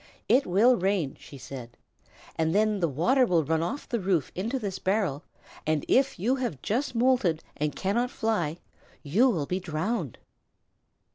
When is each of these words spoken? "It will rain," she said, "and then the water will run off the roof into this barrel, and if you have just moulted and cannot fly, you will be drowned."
"It 0.27 0.47
will 0.47 0.77
rain," 0.77 1.15
she 1.19 1.37
said, 1.37 1.77
"and 2.35 2.55
then 2.55 2.79
the 2.79 2.87
water 2.87 3.23
will 3.23 3.43
run 3.43 3.61
off 3.61 3.87
the 3.87 3.99
roof 3.99 4.31
into 4.33 4.57
this 4.57 4.79
barrel, 4.79 5.21
and 5.67 5.85
if 5.87 6.17
you 6.17 6.37
have 6.37 6.59
just 6.63 6.95
moulted 6.95 7.43
and 7.55 7.75
cannot 7.75 8.09
fly, 8.09 8.57
you 9.03 9.29
will 9.29 9.45
be 9.45 9.59
drowned." 9.59 10.17